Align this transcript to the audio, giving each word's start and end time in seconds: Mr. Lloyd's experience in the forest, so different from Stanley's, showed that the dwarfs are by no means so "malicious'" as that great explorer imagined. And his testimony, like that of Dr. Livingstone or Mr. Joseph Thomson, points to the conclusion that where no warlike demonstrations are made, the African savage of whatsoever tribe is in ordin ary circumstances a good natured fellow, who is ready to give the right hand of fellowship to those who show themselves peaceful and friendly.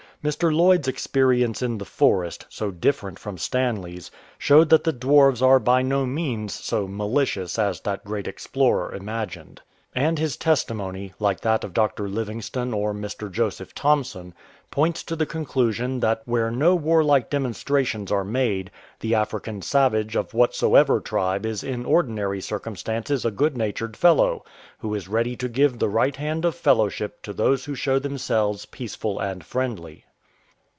Mr. 0.23 0.55
Lloyd's 0.55 0.87
experience 0.87 1.63
in 1.63 1.79
the 1.79 1.83
forest, 1.83 2.45
so 2.47 2.69
different 2.69 3.17
from 3.17 3.39
Stanley's, 3.39 4.11
showed 4.37 4.69
that 4.69 4.83
the 4.83 4.93
dwarfs 4.93 5.41
are 5.41 5.57
by 5.57 5.81
no 5.81 6.05
means 6.05 6.53
so 6.53 6.87
"malicious'" 6.87 7.57
as 7.57 7.81
that 7.81 8.05
great 8.05 8.27
explorer 8.27 8.93
imagined. 8.93 9.59
And 9.95 10.19
his 10.19 10.37
testimony, 10.37 11.11
like 11.17 11.41
that 11.41 11.63
of 11.63 11.73
Dr. 11.73 12.07
Livingstone 12.07 12.71
or 12.71 12.93
Mr. 12.93 13.31
Joseph 13.31 13.73
Thomson, 13.73 14.35
points 14.69 15.01
to 15.05 15.15
the 15.15 15.25
conclusion 15.25 15.99
that 16.01 16.21
where 16.25 16.51
no 16.51 16.75
warlike 16.75 17.31
demonstrations 17.31 18.11
are 18.11 18.23
made, 18.23 18.69
the 18.99 19.15
African 19.15 19.63
savage 19.63 20.15
of 20.15 20.35
whatsoever 20.35 20.99
tribe 20.99 21.47
is 21.47 21.63
in 21.63 21.83
ordin 21.83 22.19
ary 22.19 22.41
circumstances 22.41 23.25
a 23.25 23.31
good 23.31 23.57
natured 23.57 23.97
fellow, 23.97 24.45
who 24.77 24.93
is 24.93 25.07
ready 25.07 25.35
to 25.37 25.49
give 25.49 25.79
the 25.79 25.89
right 25.89 26.17
hand 26.17 26.45
of 26.45 26.53
fellowship 26.53 27.23
to 27.23 27.33
those 27.33 27.65
who 27.65 27.73
show 27.73 27.97
themselves 27.97 28.67
peaceful 28.67 29.19
and 29.19 29.43
friendly. 29.43 30.05